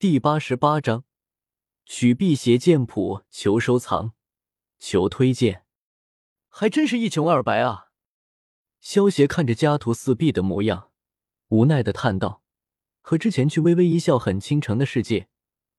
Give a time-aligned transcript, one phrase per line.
[0.00, 1.02] 第八十八章，
[1.84, 4.12] 取辟邪剑谱，求收藏，
[4.78, 5.64] 求推荐。
[6.46, 7.86] 还真是一穷二白啊！
[8.80, 10.92] 萧协看着家徒四壁的模样，
[11.48, 12.44] 无奈的叹道
[13.02, 15.26] ：“和之前去微微一笑很倾城的世界，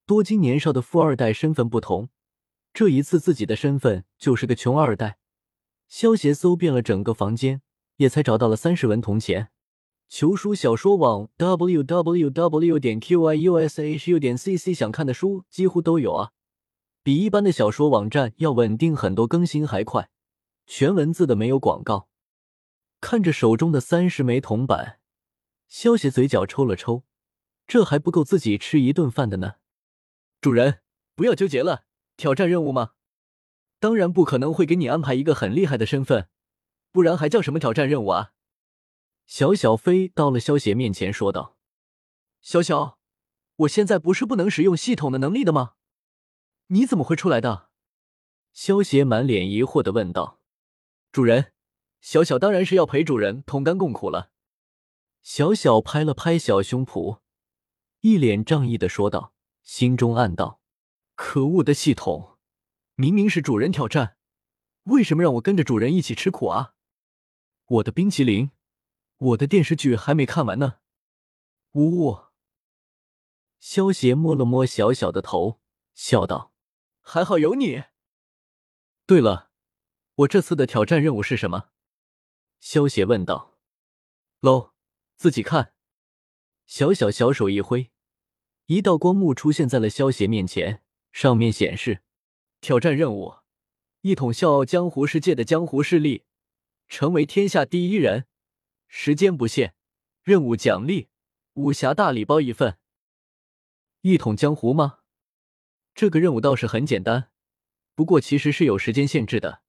[0.05, 2.09] 多金年少的富二代身份不同，
[2.73, 5.17] 这一次自己的身份就是个穷二代。”
[5.87, 7.61] 萧协搜遍了整个房间，
[7.95, 9.53] 也才找到了三十文铜钱。
[10.09, 16.31] 求书小说网 w w w 点 q i u s h u 点 c c 想看的书几乎都有啊，
[17.03, 20.09] 比一般的小说网站要稳定很多，更新还快，
[20.65, 22.09] 全文字的没有广告。
[22.99, 24.97] 看着手中的三十枚铜板，
[25.67, 27.03] 萧协嘴角抽了抽，
[27.67, 29.57] 这还不够自己吃一顿饭的呢。
[30.41, 30.79] 主人，
[31.15, 31.83] 不要纠结了，
[32.17, 32.93] 挑战任务吗？
[33.79, 36.29] 当然不可能会给你安排一个很厉害的身份，
[36.91, 38.31] 不然还叫什么挑战任务啊？
[39.29, 41.55] 小小飞到了萧邪面前，说道
[42.41, 42.97] ：“小小，
[43.57, 45.75] 我现在不是不能使用系统的能力的吗？
[46.69, 47.69] 你怎么会出来的？”
[48.53, 50.39] 萧邪满脸疑惑的问道
[51.13, 51.53] ：“主人，
[52.01, 54.31] 小小当然是要陪主人同甘共苦了。”
[55.21, 57.19] 小小拍了拍小胸脯，
[58.01, 60.59] 一脸仗义的说道，心中暗道
[61.13, 62.39] ：“可恶的系统，
[62.95, 64.17] 明明是主人挑战，
[64.85, 66.73] 为什么让我跟着主人一起吃苦啊？
[67.67, 68.49] 我的冰淇淋。”
[69.19, 70.79] 我的电视剧还没看完呢，
[71.73, 72.27] 呜呜。
[73.59, 75.59] 萧邪摸了摸小小的头，
[75.93, 76.53] 笑道
[77.01, 77.83] ：“还好有你。”
[79.05, 79.51] 对了，
[80.15, 81.71] 我这次的挑战任务是什么？
[82.61, 83.57] 萧邪问道。
[84.39, 84.71] 喽，
[85.17, 85.73] 自己看。
[86.65, 87.91] 小小小手一挥，
[88.67, 90.81] 一道光幕出现在了萧邪面前，
[91.11, 92.03] 上面显示：
[92.61, 93.39] 挑战任务，
[93.99, 96.23] 一统笑傲江湖世界的江湖势力，
[96.87, 98.27] 成为天下第一人。
[98.91, 99.75] 时间不限，
[100.23, 101.09] 任务奖励
[101.53, 102.79] 武侠大礼包一份。
[104.01, 105.01] 一统江湖吗？
[105.93, 107.29] 这个任务倒是很简单，
[107.93, 109.61] 不过其实是有时间限制的，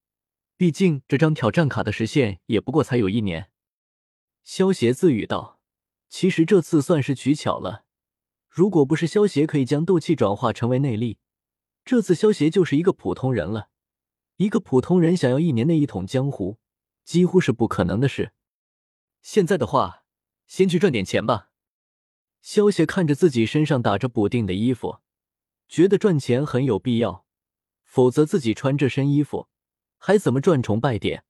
[0.57, 3.51] 毕竟这张挑战卡的时限也不过才有一年。
[4.43, 5.61] 萧协自语道
[6.09, 7.85] ：“其实这次算是取巧了，
[8.49, 11.19] 如果不是萧协可以将斗气转化成为内力，
[11.85, 13.69] 这次萧协就是一个普通人了。
[14.37, 16.59] 一个普通人想要一年内一统江湖，
[17.05, 18.33] 几乎是不可能的事。”
[19.23, 20.05] 现在的话，
[20.47, 21.51] 先去赚点钱吧。
[22.41, 25.01] 萧邪看着自己身上打着补丁的衣服，
[25.69, 27.27] 觉得赚钱很有必要，
[27.85, 29.49] 否则自己穿这身衣服
[29.99, 31.25] 还怎么赚崇拜点、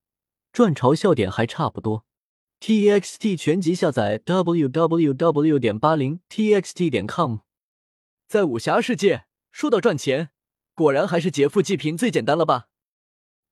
[0.52, 2.06] 赚嘲笑点还差不多。
[2.60, 7.38] T X T 全集下载 w w w 点八零 t x t 点 com。
[8.28, 10.30] 在武侠世界，说到赚钱，
[10.74, 12.68] 果然还是劫富济贫最简单了吧？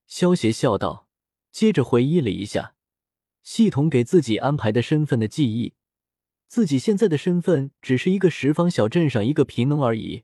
[0.05, 1.09] 萧邪笑道，
[1.51, 2.75] 接着回忆了一下。
[3.51, 5.73] 系统给自己安排的身份的记忆，
[6.47, 10.23] 自己现在的身份只是一个十方小镇上一个贫农而已。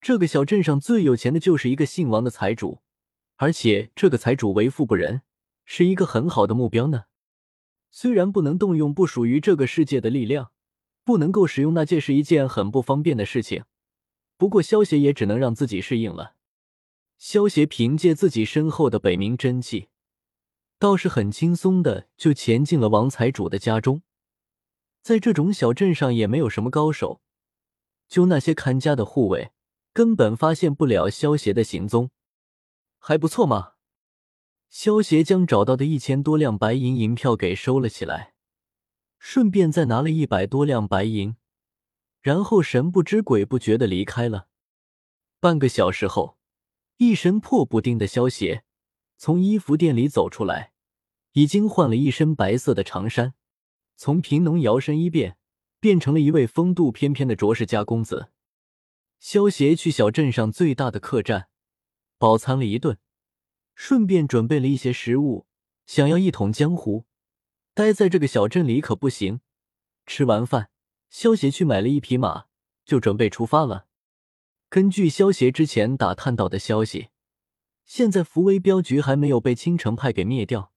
[0.00, 2.80] 这个小镇上最有钱的就是一个姓王的财主，
[3.36, 5.22] 而且这个财主为富不仁，
[5.64, 7.04] 是一个很好的目标呢。
[7.92, 10.50] 虽然不能动用不属于这个世界的力量，
[11.04, 13.62] 不能够使用那戒是一件很不方便的事情。
[14.36, 16.34] 不过萧协也只能让自己适应了。
[17.16, 19.90] 萧协凭借自己身后的北冥真气。
[20.78, 24.02] 倒是很轻松的就潜进了王财主的家中，
[25.02, 27.20] 在这种小镇上也没有什么高手，
[28.06, 29.50] 就那些看家的护卫
[29.92, 32.10] 根本发现不了萧协的行踪，
[32.98, 33.72] 还不错嘛。
[34.70, 38.34] 萧协将找到的一千多辆白银银票给收了起来，
[39.18, 41.34] 顺便再拿了一百多辆白银，
[42.20, 44.46] 然后神不知鬼不觉的离开了。
[45.40, 46.36] 半个小时后，
[46.98, 48.62] 一身破布丁的萧协。
[49.20, 50.70] 从衣服店里走出来，
[51.32, 53.34] 已经换了一身白色的长衫，
[53.96, 55.36] 从贫农摇身一变，
[55.80, 58.30] 变成了一位风度翩翩的卓氏家公子。
[59.18, 61.48] 萧协去小镇上最大的客栈，
[62.16, 62.96] 饱餐了一顿，
[63.74, 65.48] 顺便准备了一些食物，
[65.84, 67.04] 想要一统江湖，
[67.74, 69.40] 待在这个小镇里可不行。
[70.06, 70.70] 吃完饭，
[71.10, 72.44] 萧协去买了一匹马，
[72.84, 73.88] 就准备出发了。
[74.68, 77.08] 根据萧协之前打探到的消息。
[77.88, 80.74] 现在福威镖局还没有被青城派给灭掉，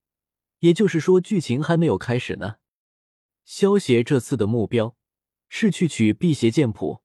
[0.59, 2.55] 也就是说剧情还没有开始呢。
[3.43, 4.95] 萧协这次的目标
[5.49, 7.01] 是去取辟邪剑谱，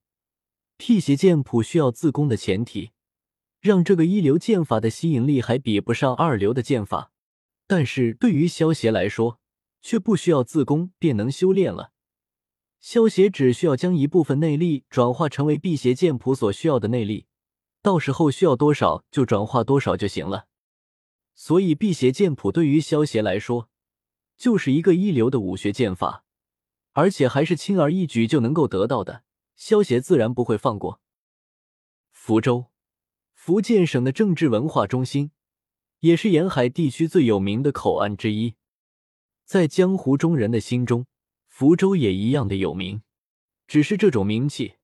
[0.76, 2.92] 辟邪剑谱需要自宫的前提，
[3.60, 7.10] 让这个一流剑法的吸引力还比不上二流的剑法，
[7.66, 9.40] 但是对于萧协来说，
[9.82, 11.90] 却不需要自宫便能修炼了。
[12.78, 17.26] 萧协只需要将一部分内力转化成为辟邪剑谱所需要的内力。
[17.86, 20.48] 到时候需要多少就转化多少就行了，
[21.36, 23.68] 所以辟邪剑谱对于萧协来说
[24.36, 26.24] 就是一个一流的武学剑法，
[26.94, 29.22] 而且还是轻而易举就能够得到的，
[29.54, 31.00] 萧协自然不会放过。
[32.10, 32.72] 福州，
[33.34, 35.30] 福建省的政治文化中心，
[36.00, 38.56] 也是沿海地区最有名的口岸之一。
[39.44, 41.06] 在江湖中人的心中，
[41.46, 43.02] 福州也一样的有名。
[43.68, 44.74] 只是这种名气，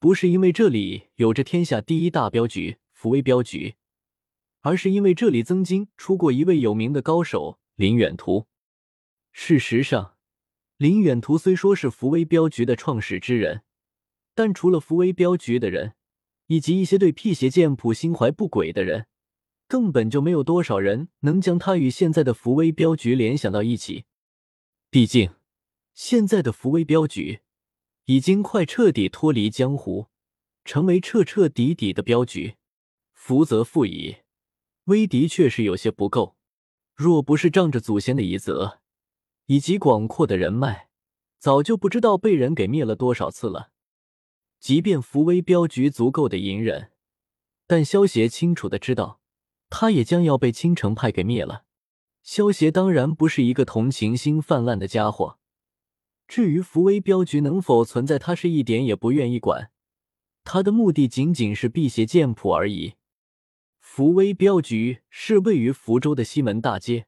[0.00, 3.76] 不是因为这里有着天下第一大镖局福威镖局，
[4.62, 8.48] 而是因为这里曾经出过一位有名的高手林远图。
[9.30, 10.16] 事实上，
[10.76, 13.62] 林远图虽说是福威镖局的创始之人，
[14.34, 15.94] 但除了福威镖局的人。
[16.46, 19.06] 以及一些对辟邪剑谱心怀不轨的人，
[19.68, 24.04] 根本就没有多少人能将他与现在的福威镖局联想到一起。
[24.90, 25.30] 毕竟，
[25.94, 27.42] 现在的福威镖局
[28.10, 30.08] 已经快彻底脱离江湖，
[30.64, 32.56] 成为彻彻底底的镖局。
[33.12, 34.16] 福泽富矣，
[34.86, 36.34] 威的确是有些不够。
[36.96, 38.80] 若不是仗着祖先的遗泽
[39.46, 40.88] 以及广阔的人脉，
[41.38, 43.70] 早就不知道被人给灭了多少次了。
[44.58, 46.90] 即便福威镖局足够的隐忍，
[47.68, 49.20] 但萧协清楚的知道，
[49.68, 51.62] 他也将要被青城派给灭了。
[52.24, 55.38] 萧协当然不是一个同情心泛滥的家伙，
[56.30, 59.72] 至于福威镖局能否存在，他是一点也不愿意管。
[60.44, 62.94] 他的目的仅仅是辟邪剑谱而已。
[63.80, 67.06] 福威镖局是位于福州的西门大街，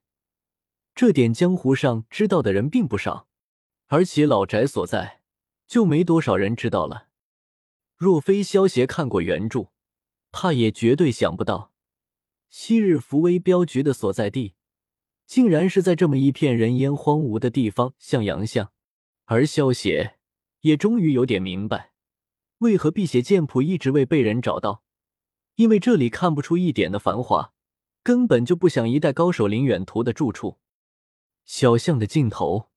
[0.93, 3.29] 这点江湖上知道的人并不少，
[3.87, 5.21] 而且老宅所在，
[5.69, 7.07] 就没多少人知道了。
[7.97, 9.69] 若非萧协看过原著，
[10.33, 11.71] 他也绝对想不到，
[12.51, 14.55] 昔日福威镖局的所在地，
[15.25, 18.73] 竟然是在这么一片人烟荒芜的地方——向阳巷。
[19.33, 20.19] 而萧协
[20.61, 21.93] 也终于有点明白，
[22.59, 24.83] 为何辟邪剑谱一直未被人找到，
[25.55, 27.55] 因为这里看不出一点的繁华，
[28.03, 30.59] 根本就不像一代高手林远图的住处。
[31.47, 32.69] 小巷的尽头，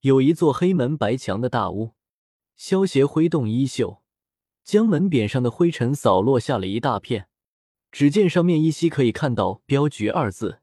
[0.00, 1.92] 有一座黑门白墙的大屋。
[2.56, 4.02] 萧协挥动衣袖。
[4.64, 7.28] 将门匾上的灰尘扫落下了一大片，
[7.92, 10.60] 只见上面依稀可以看到“镖局”二字，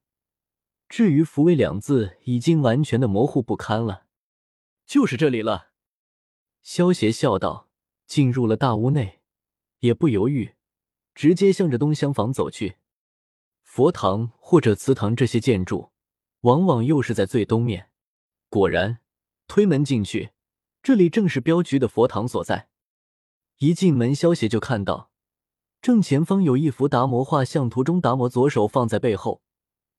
[0.90, 4.09] 至于“福威”两字，已经完全的模糊不堪了。
[4.90, 5.68] 就是这里了，
[6.64, 7.70] 萧协笑道，
[8.08, 9.20] 进入了大屋内，
[9.82, 10.56] 也不犹豫，
[11.14, 12.78] 直接向着东厢房走去。
[13.62, 15.92] 佛堂或者祠堂这些建筑，
[16.42, 17.92] 往往又是在最东面。
[18.50, 18.98] 果然，
[19.48, 20.32] 推门进去，
[20.82, 22.70] 这里正是镖局的佛堂所在。
[23.60, 25.12] 一进门，萧协就看到
[25.84, 29.44] 正前方有一幅达摩画像，图中达摩左手放在背后，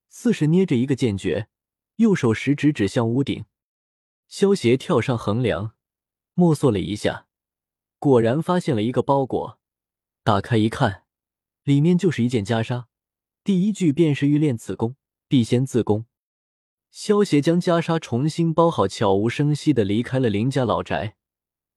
[0.08, 1.46] 似是捏着一个剑诀，
[1.94, 3.44] 右手食指指向屋顶。
[4.30, 5.74] 萧协跳上横梁，
[6.34, 7.26] 摸索了一下，
[7.98, 9.58] 果然发现了一个包裹。
[10.22, 11.02] 打开一看，
[11.64, 12.84] 里面就是一件袈裟，
[13.42, 14.94] 第一句便是“欲练此功，
[15.26, 16.06] 必先自宫”。
[16.92, 21.16] 萧协将袈裟重新包好，悄无声息的离开了林家老宅。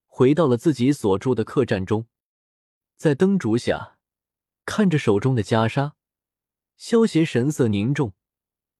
[0.05, 2.05] 回到了自己所住的客栈中，
[2.95, 3.97] 在灯烛下
[4.63, 5.93] 看着手中的袈裟，
[6.77, 8.13] 萧协神色凝重。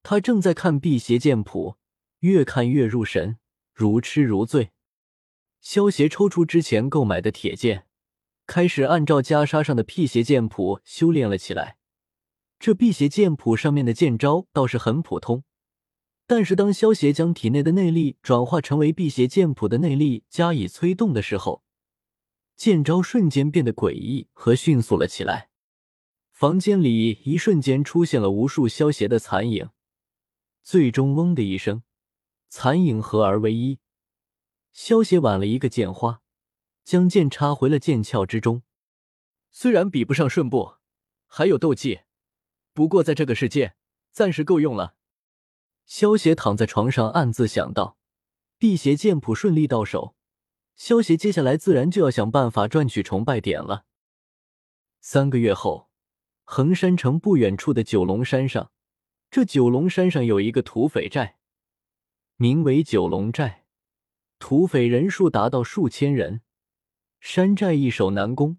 [0.03, 1.77] 他正在看辟邪剑谱，
[2.19, 3.39] 越看越入神，
[3.73, 4.71] 如痴如醉。
[5.59, 7.87] 萧协抽出之前购买的铁剑，
[8.45, 11.77] 开始按照袈裟上的辟邪剑谱修炼了起来。
[12.59, 15.43] 这辟邪剑谱上面的剑招倒是很普通。
[16.25, 21.63] 但是，当萧协将体内的内力转化成为辟邪剑谱的内力加以催动的时候，
[22.55, 25.49] 剑招瞬间变得诡异和迅速了起来。
[26.31, 29.69] 房间里一瞬间出现了无数萧协的残影，
[30.61, 31.83] 最终“嗡”的一声，
[32.55, 33.79] 残影合而为一。
[34.71, 36.21] 萧协挽了一个剑花，
[36.83, 38.61] 将剑插回了剑鞘之中。
[39.49, 40.75] 虽然比不上顺步，
[41.25, 42.01] 还有斗技，
[42.71, 43.73] 不过在这个世界，
[44.11, 44.93] 暂时够用了。
[45.87, 47.97] 萧协躺在床上，暗自想到：
[48.59, 50.15] 辟邪剑谱顺利到手，
[50.75, 53.85] 萧协接下来自然就要想办法赚取崇拜点了。
[55.01, 55.89] 三个月后，
[56.43, 58.71] 衡山城不远处的九龙山上，
[59.31, 61.39] 这九龙山上有一个土匪寨，
[62.43, 63.63] 名为九龙寨，
[64.37, 66.41] 土匪人数达到数千人。
[67.21, 68.57] 山寨易守难攻，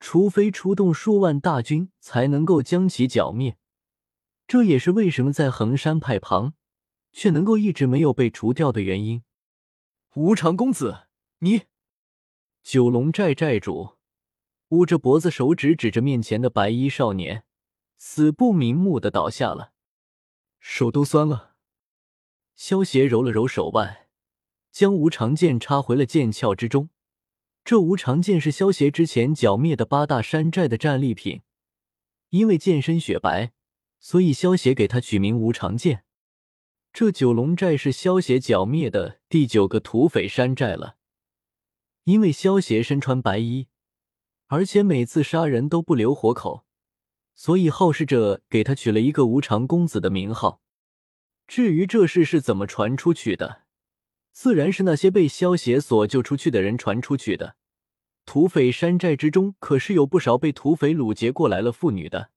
[0.00, 3.56] 除非出动数万大军，才能够将其剿灭。
[4.48, 6.54] 这也是为什么在衡山派旁，
[7.12, 9.22] 却能够一直没有被除掉的原因。
[10.16, 11.06] 无常公子，
[11.38, 11.66] 你
[12.64, 13.98] 九龙寨寨主
[14.70, 17.44] 捂着脖子，手指指着面前的白衣少年，
[17.98, 19.70] 死不瞑目的倒下了，
[20.58, 21.51] 手都酸了。
[22.64, 24.06] 萧协揉了揉手腕，
[24.70, 26.90] 将无常剑插回了剑鞘之中。
[27.64, 31.42] 这无常剑是萧协之前剿灭的八大山寨的战利品，
[32.28, 33.50] 因为剑身雪白。
[33.98, 36.04] 所以，萧协给他取名无常剑。
[36.92, 40.98] 这九龙寨是萧协剿灭的第九个土匪山寨了。
[42.04, 43.66] 因为萧协身穿白衣，
[44.46, 46.64] 而且每次杀人都不留活口，
[47.34, 50.60] 所以好事者给他取了一个无常公子的名号。
[51.54, 53.64] 至于这事是怎么传出去的，
[54.32, 57.56] 自然是那些被萧协所救出去的人传出去的。
[58.24, 62.30] 土匪山寨之中可是有不少被土匪掳劫过来了妇女的。